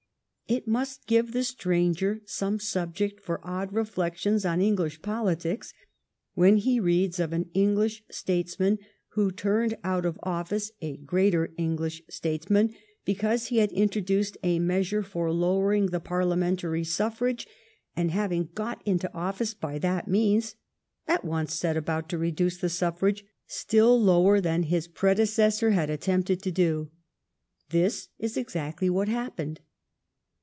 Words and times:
It 0.47 0.67
must 0.67 1.07
give 1.07 1.31
the 1.31 1.45
stran 1.45 1.93
ger 1.93 2.21
some 2.25 2.59
subject 2.59 3.21
for 3.21 3.39
odd 3.41 3.71
reflections 3.71 4.43
on 4.45 4.59
English 4.59 5.01
politics 5.01 5.73
when 6.33 6.57
he 6.57 6.77
reads 6.77 7.21
of 7.21 7.31
an 7.31 7.49
English 7.53 8.03
statesman 8.11 8.77
who 9.11 9.31
turned 9.31 9.77
out 9.81 10.05
of 10.05 10.19
office 10.23 10.73
a 10.81 10.97
greater 10.97 11.53
English 11.57 12.01
states 12.09 12.49
man 12.49 12.73
because 13.05 13.45
he 13.47 13.59
had 13.59 13.71
introduced 13.71 14.37
a 14.43 14.59
measure 14.59 15.01
for 15.03 15.31
lowering 15.31 15.85
the 15.85 16.01
Parliamentary 16.01 16.83
suffrage, 16.83 17.47
and, 17.95 18.11
having 18.11 18.49
got 18.53 18.81
into 18.85 19.09
office 19.13 19.53
by 19.53 19.79
that 19.79 20.09
means, 20.09 20.55
at 21.07 21.23
once 21.23 21.53
set 21.55 21.77
about 21.77 22.09
to 22.09 22.17
reduce 22.17 22.57
the 22.57 22.67
suffrage 22.67 23.23
still 23.47 23.97
lower 23.97 24.41
than 24.41 24.63
his 24.63 24.85
prede 24.89 25.15
GLADSTONE 25.15 25.27
SUPPORTS 25.27 25.35
POPULAR 25.37 25.51
SUFFRAGE 25.51 25.59
261 25.61 25.71
cessor 25.71 25.71
had 25.71 25.89
attempted 25.89 26.41
to 26.41 26.51
do. 26.51 26.91
This 27.69 28.09
is 28.19 28.35
exactly 28.35 28.89
what 28.89 29.07
happened. 29.07 29.61